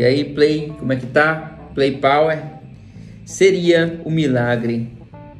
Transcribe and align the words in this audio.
E 0.00 0.02
aí, 0.02 0.24
Play, 0.24 0.72
como 0.78 0.94
é 0.94 0.96
que 0.96 1.04
tá? 1.04 1.58
Play 1.74 1.98
Power. 1.98 2.42
Seria 3.22 4.00
o 4.02 4.10
milagre 4.10 4.88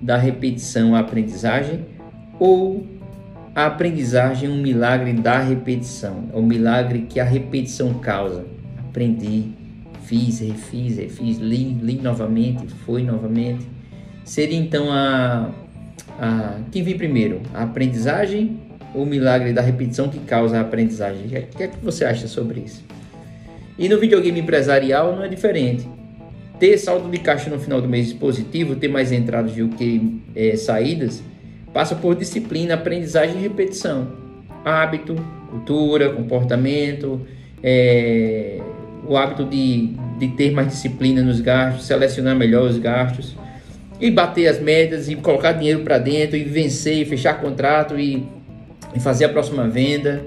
da 0.02 0.18
repetição 0.18 0.94
a 0.94 0.98
aprendizagem 0.98 1.86
ou 2.38 2.86
a 3.54 3.64
aprendizagem 3.64 4.50
um 4.50 4.60
milagre 4.60 5.14
da 5.14 5.38
repetição? 5.38 6.28
É 6.30 6.36
o 6.36 6.42
milagre 6.42 7.06
que 7.08 7.18
a 7.18 7.24
repetição 7.24 7.94
causa. 7.94 8.44
Aprendi, 8.78 9.46
fiz, 10.02 10.40
refiz, 10.40 10.98
refiz, 10.98 11.38
li, 11.38 11.72
li 11.80 11.94
novamente, 11.94 12.66
foi 12.84 13.02
novamente. 13.02 13.66
Seria 14.26 14.58
então 14.58 14.92
a, 14.92 15.54
a 16.18 16.58
quem 16.70 16.82
vem 16.82 16.98
primeiro? 16.98 17.40
A 17.54 17.62
aprendizagem 17.62 18.60
ou 18.94 19.04
o 19.04 19.06
milagre 19.06 19.54
da 19.54 19.62
repetição 19.62 20.10
que 20.10 20.18
causa 20.18 20.58
a 20.58 20.60
aprendizagem? 20.60 21.24
O 21.24 21.28
que, 21.30 21.36
é, 21.36 21.40
que, 21.40 21.62
é 21.62 21.68
que 21.68 21.82
você 21.82 22.04
acha 22.04 22.28
sobre 22.28 22.60
isso? 22.60 22.99
E 23.80 23.88
no 23.88 23.98
videogame 23.98 24.38
empresarial 24.38 25.16
não 25.16 25.24
é 25.24 25.28
diferente. 25.28 25.88
Ter 26.58 26.76
saldo 26.76 27.08
de 27.08 27.18
caixa 27.18 27.48
no 27.48 27.58
final 27.58 27.80
do 27.80 27.88
mês 27.88 28.12
positivo, 28.12 28.76
ter 28.76 28.88
mais 28.88 29.10
entradas 29.10 29.52
do 29.52 29.68
que 29.70 30.20
é, 30.36 30.54
saídas, 30.54 31.22
passa 31.72 31.94
por 31.94 32.14
disciplina, 32.14 32.74
aprendizagem 32.74 33.38
e 33.38 33.40
repetição. 33.40 34.06
Hábito, 34.62 35.16
cultura, 35.48 36.10
comportamento, 36.10 37.22
é, 37.62 38.60
o 39.08 39.16
hábito 39.16 39.46
de, 39.46 39.94
de 40.18 40.28
ter 40.28 40.50
mais 40.50 40.68
disciplina 40.68 41.22
nos 41.22 41.40
gastos, 41.40 41.86
selecionar 41.86 42.36
melhor 42.36 42.68
os 42.68 42.76
gastos 42.76 43.34
e 43.98 44.10
bater 44.10 44.46
as 44.46 44.60
metas 44.60 45.08
e 45.08 45.16
colocar 45.16 45.52
dinheiro 45.52 45.80
para 45.80 45.96
dentro 45.96 46.36
e 46.36 46.44
vencer 46.44 46.98
e 46.98 47.04
fechar 47.06 47.40
contrato 47.40 47.98
e, 47.98 48.26
e 48.94 49.00
fazer 49.00 49.24
a 49.24 49.30
próxima 49.30 49.66
venda. 49.66 50.22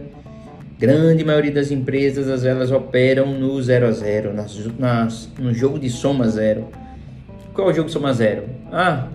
Grande 0.80 1.23
maioria 1.23 1.52
das 1.52 1.72
empresas 1.72 2.44
elas 2.44 2.72
operam 2.72 3.38
no 3.40 3.62
zero 3.62 3.88
a 3.88 3.91
zero, 3.91 4.34
nas, 4.34 4.57
nas, 4.77 5.29
no 5.40 5.54
jogo 5.54 5.79
de 5.79 5.90
soma 5.90 6.27
zero. 6.27 6.68
Qual 7.54 7.70
é 7.70 7.71
o 7.71 7.74
jogo 7.74 7.88
de 7.88 7.93
soma 7.93 8.13
zero? 8.13 8.46
Ah, 8.71 9.07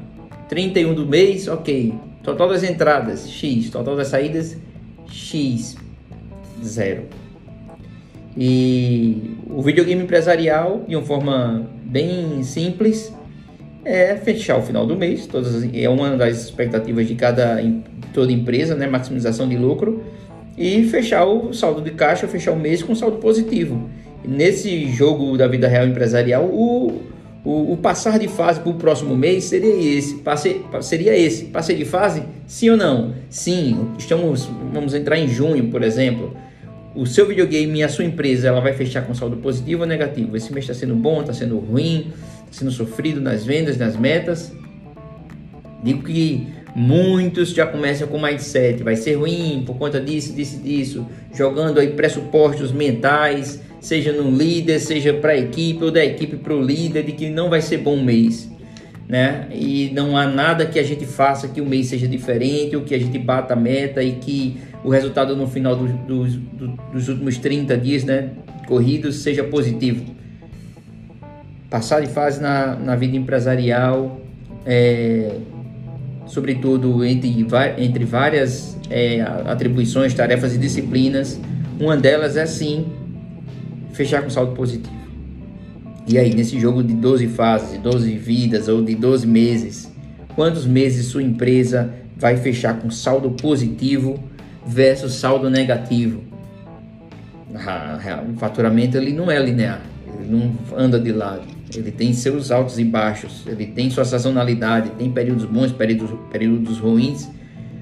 31 0.48 0.94
do 0.94 1.06
mês, 1.06 1.48
ok. 1.48 1.94
Total 2.22 2.48
das 2.48 2.62
entradas, 2.62 3.28
X. 3.28 3.70
Total 3.70 3.96
das 3.96 4.08
saídas, 4.08 4.56
X. 5.10 5.76
Zero. 6.64 7.04
E 8.36 9.36
o 9.50 9.62
videogame 9.62 10.02
empresarial, 10.02 10.84
de 10.88 10.94
uma 10.94 11.04
forma 11.04 11.68
bem 11.84 12.42
simples, 12.42 13.12
é 13.84 14.16
fechar 14.16 14.58
o 14.58 14.62
final 14.62 14.86
do 14.86 14.96
mês. 14.96 15.26
Todas, 15.26 15.68
é 15.72 15.88
uma 15.88 16.16
das 16.16 16.44
expectativas 16.44 17.08
de 17.08 17.14
cada 17.14 17.58
toda 18.12 18.32
empresa, 18.32 18.74
né? 18.74 18.86
Maximização 18.86 19.48
de 19.48 19.56
lucro. 19.56 20.04
E 20.58 20.82
fechar 20.88 21.24
o 21.24 21.52
saldo 21.52 21.80
de 21.80 21.92
caixa, 21.92 22.26
fechar 22.26 22.52
o 22.52 22.58
mês 22.58 22.82
com 22.82 22.94
saldo 22.94 23.18
positivo. 23.18 23.88
Nesse 24.24 24.88
jogo 24.88 25.36
da 25.36 25.46
vida 25.46 25.68
real 25.68 25.86
empresarial, 25.86 26.44
o, 26.44 27.00
o, 27.44 27.72
o 27.72 27.76
passar 27.76 28.18
de 28.18 28.26
fase 28.26 28.60
para 28.60 28.70
o 28.70 28.74
próximo 28.74 29.16
mês 29.16 29.44
seria 29.44 29.74
esse. 29.74 30.16
Passe, 30.16 30.60
seria 30.82 31.16
esse. 31.16 31.44
Passei 31.44 31.76
de 31.76 31.84
fase? 31.84 32.24
Sim 32.46 32.70
ou 32.70 32.76
não? 32.76 33.14
Sim. 33.30 33.90
Estamos, 33.96 34.50
vamos 34.72 34.94
entrar 34.94 35.16
em 35.16 35.28
junho, 35.28 35.70
por 35.70 35.82
exemplo 35.82 36.36
o 36.98 37.06
seu 37.06 37.28
videogame 37.28 37.78
e 37.78 37.82
a 37.84 37.88
sua 37.88 38.04
empresa 38.04 38.48
ela 38.48 38.60
vai 38.60 38.72
fechar 38.72 39.02
com 39.02 39.14
saldo 39.14 39.36
positivo 39.36 39.82
ou 39.82 39.88
negativo? 39.88 40.36
Esse 40.36 40.52
mês 40.52 40.64
está 40.64 40.74
sendo 40.74 40.96
bom, 40.96 41.20
está 41.20 41.32
sendo 41.32 41.56
ruim, 41.56 42.12
está 42.50 42.58
sendo 42.60 42.72
sofrido 42.72 43.20
nas 43.20 43.44
vendas, 43.44 43.76
nas 43.76 43.96
metas? 43.96 44.52
Digo 45.84 46.02
que 46.02 46.48
muitos 46.74 47.50
já 47.50 47.66
começam 47.66 48.06
com 48.08 48.20
mindset, 48.20 48.82
vai 48.82 48.96
ser 48.96 49.14
ruim 49.14 49.62
por 49.66 49.76
conta 49.76 50.00
disso, 50.00 50.32
disso, 50.32 50.62
disso, 50.62 51.06
jogando 51.34 51.78
aí 51.80 51.88
pressupostos 51.88 52.72
mentais, 52.72 53.60
seja 53.80 54.12
no 54.12 54.30
líder, 54.30 54.80
seja 54.80 55.12
para 55.14 55.32
a 55.32 55.36
equipe 55.36 55.84
ou 55.84 55.90
da 55.90 56.04
equipe 56.04 56.36
para 56.36 56.54
o 56.54 56.62
líder, 56.62 57.04
de 57.04 57.12
que 57.12 57.28
não 57.28 57.48
vai 57.48 57.60
ser 57.60 57.78
bom 57.78 58.02
mês. 58.02 58.50
Né? 59.08 59.48
E 59.50 59.90
não 59.94 60.18
há 60.18 60.26
nada 60.26 60.66
que 60.66 60.78
a 60.78 60.82
gente 60.82 61.06
faça 61.06 61.48
que 61.48 61.62
o 61.62 61.66
mês 61.66 61.86
seja 61.86 62.06
diferente, 62.06 62.76
ou 62.76 62.82
que 62.82 62.94
a 62.94 62.98
gente 62.98 63.18
bata 63.18 63.54
a 63.54 63.56
meta 63.56 64.02
e 64.02 64.12
que 64.12 64.58
o 64.84 64.90
resultado 64.90 65.34
no 65.34 65.46
final 65.46 65.74
do, 65.74 65.86
do, 65.86 66.26
do, 66.26 66.68
dos 66.92 67.08
últimos 67.08 67.38
30 67.38 67.76
dias 67.78 68.04
né, 68.04 68.30
corridos 68.66 69.16
seja 69.16 69.42
positivo. 69.42 70.04
Passar 71.70 72.00
de 72.00 72.08
fase 72.08 72.40
na, 72.40 72.76
na 72.76 72.96
vida 72.96 73.16
empresarial, 73.16 74.20
é, 74.64 75.36
sobretudo 76.28 77.04
entre, 77.04 77.46
entre 77.78 78.04
várias 78.04 78.76
é, 78.88 79.20
atribuições, 79.20 80.14
tarefas 80.14 80.54
e 80.54 80.58
disciplinas, 80.58 81.40
uma 81.80 81.96
delas 81.96 82.36
é 82.36 82.46
sim 82.46 82.86
fechar 83.92 84.22
com 84.22 84.30
saldo 84.30 84.52
positivo. 84.52 84.96
E 86.06 86.16
aí, 86.16 86.34
nesse 86.34 86.58
jogo 86.58 86.82
de 86.82 86.94
12 86.94 87.26
fases, 87.28 87.72
de 87.72 87.78
12 87.78 88.16
vidas 88.16 88.68
ou 88.68 88.82
de 88.82 88.94
12 88.94 89.26
meses, 89.26 89.92
quantos 90.34 90.64
meses 90.64 91.06
sua 91.06 91.22
empresa 91.22 91.92
vai 92.16 92.36
fechar 92.36 92.78
com 92.78 92.90
saldo 92.90 93.30
positivo 93.32 94.18
versus 94.66 95.14
saldo 95.14 95.50
negativo. 95.50 96.22
O 98.32 98.38
faturamento 98.38 98.96
ele 98.96 99.12
não 99.12 99.30
é 99.30 99.38
linear, 99.38 99.82
ele 100.18 100.30
não 100.30 100.52
anda 100.76 100.98
de 100.98 101.12
lado, 101.12 101.42
ele 101.76 101.90
tem 101.90 102.12
seus 102.12 102.50
altos 102.50 102.78
e 102.78 102.84
baixos, 102.84 103.44
ele 103.46 103.66
tem 103.66 103.90
sua 103.90 104.04
sazonalidade, 104.04 104.90
tem 104.90 105.10
períodos 105.10 105.44
bons, 105.44 105.72
períodos, 105.72 106.10
períodos 106.30 106.78
ruins. 106.78 107.28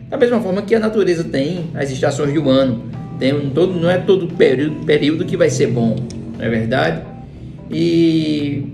Da 0.09 0.17
mesma 0.17 0.41
forma 0.41 0.63
que 0.63 0.75
a 0.75 0.81
natureza 0.81 1.25
tem 1.25 1.71
as 1.75 1.91
estações 1.91 2.33
do 2.33 2.49
ano, 2.49 2.85
tem 3.19 3.35
um 3.35 3.51
todo, 3.51 3.79
não 3.79 3.91
é 3.91 3.99
todo 3.99 4.27
período, 4.29 4.85
período 4.85 5.25
que 5.25 5.37
vai 5.37 5.51
ser 5.51 5.69
bom, 5.69 5.97
não 6.37 6.45
é 6.45 6.49
verdade? 6.49 7.03
E 7.71 8.73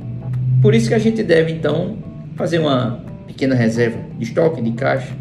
por 0.61 0.75
isso 0.75 0.89
que 0.89 0.95
a 0.95 0.99
gente 0.99 1.23
deve 1.23 1.53
então 1.53 1.99
fazer 2.37 2.59
uma 2.59 3.05
pequena 3.27 3.55
reserva 3.55 3.99
de 4.19 4.25
estoque 4.25 4.61
de 4.63 4.73
caixa 4.73 5.15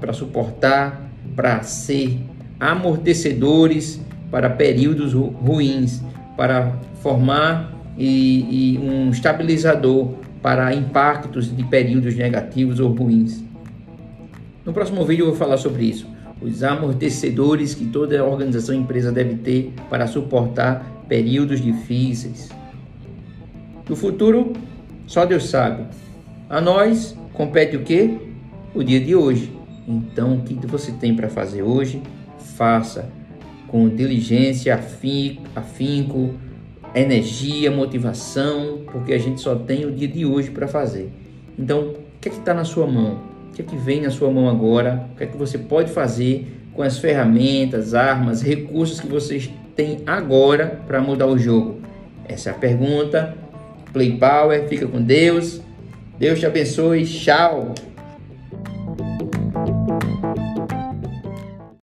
para 0.00 0.12
suportar 0.12 1.04
para 1.34 1.62
ser 1.62 2.18
amortecedores 2.58 4.00
para 4.30 4.50
períodos 4.50 5.12
ruins, 5.12 6.02
para 6.36 6.72
formar 7.02 7.72
e, 7.96 8.74
e 8.74 8.78
um 8.78 9.10
estabilizador 9.10 10.14
para 10.42 10.74
impactos 10.74 11.54
de 11.54 11.64
períodos 11.64 12.14
negativos 12.14 12.80
ou 12.80 12.92
ruins. 12.92 13.42
No 14.64 14.72
próximo 14.72 15.04
vídeo 15.04 15.22
eu 15.22 15.28
vou 15.28 15.36
falar 15.36 15.56
sobre 15.56 15.84
isso. 15.84 16.06
Os 16.40 16.62
amortecedores 16.62 17.74
que 17.74 17.86
toda 17.86 18.24
organização 18.24 18.74
empresa 18.74 19.10
deve 19.10 19.36
ter 19.36 19.72
para 19.88 20.06
suportar 20.06 21.04
períodos 21.08 21.60
difíceis. 21.60 22.50
Do 23.86 23.94
futuro, 23.94 24.52
só 25.06 25.24
Deus 25.24 25.48
sabe. 25.48 25.84
A 26.48 26.60
nós 26.60 27.16
compete 27.32 27.76
o 27.76 27.82
que? 27.82 28.18
O 28.74 28.82
dia 28.82 29.00
de 29.00 29.14
hoje. 29.14 29.52
Então, 29.86 30.36
o 30.36 30.42
que 30.42 30.66
você 30.66 30.92
tem 30.92 31.14
para 31.14 31.28
fazer 31.28 31.62
hoje, 31.62 32.02
faça 32.56 33.10
com 33.68 33.88
diligência, 33.88 34.74
afinco, 35.54 36.34
energia, 36.94 37.70
motivação, 37.70 38.80
porque 38.90 39.12
a 39.12 39.18
gente 39.18 39.40
só 39.40 39.54
tem 39.54 39.84
o 39.84 39.92
dia 39.92 40.08
de 40.08 40.24
hoje 40.24 40.50
para 40.50 40.68
fazer. 40.68 41.10
Então, 41.58 41.88
o 41.88 41.94
que 42.20 42.28
é 42.28 42.30
que 42.30 42.38
está 42.38 42.54
na 42.54 42.64
sua 42.64 42.86
mão? 42.86 43.20
O 43.50 43.54
que 43.54 43.62
é 43.62 43.64
que 43.64 43.76
vem 43.76 44.02
na 44.02 44.10
sua 44.10 44.30
mão 44.30 44.48
agora? 44.48 45.08
O 45.12 45.16
que 45.16 45.24
é 45.24 45.26
que 45.26 45.36
você 45.36 45.58
pode 45.58 45.90
fazer 45.90 46.46
com 46.72 46.82
as 46.82 46.98
ferramentas, 46.98 47.94
armas, 47.94 48.42
recursos 48.42 49.00
que 49.00 49.06
vocês 49.06 49.50
têm 49.76 49.98
agora 50.06 50.80
para 50.86 51.00
mudar 51.00 51.26
o 51.26 51.38
jogo? 51.38 51.80
Essa 52.26 52.50
é 52.50 52.52
a 52.52 52.56
pergunta. 52.56 53.36
Play 53.92 54.16
Power, 54.16 54.68
fica 54.68 54.86
com 54.86 55.00
Deus. 55.00 55.60
Deus 56.18 56.40
te 56.40 56.46
abençoe. 56.46 57.04
Tchau. 57.04 57.74